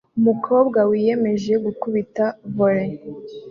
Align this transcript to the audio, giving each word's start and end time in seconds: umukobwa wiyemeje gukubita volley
umukobwa 0.19 0.79
wiyemeje 0.89 1.53
gukubita 1.65 2.25
volley 2.55 2.91